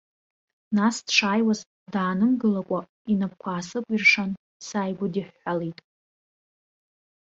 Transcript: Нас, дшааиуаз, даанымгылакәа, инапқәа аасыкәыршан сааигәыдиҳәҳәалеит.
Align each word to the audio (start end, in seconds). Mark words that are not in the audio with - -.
Нас, 0.77 0.95
дшааиуаз, 1.05 1.59
даанымгылакәа, 1.93 2.79
инапқәа 3.11 3.49
аасыкәыршан 3.53 4.31
сааигәыдиҳәҳәалеит. 4.67 5.79